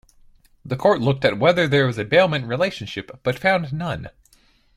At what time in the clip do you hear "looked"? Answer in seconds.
0.99-1.23